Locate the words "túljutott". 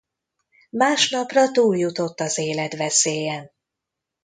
1.51-2.19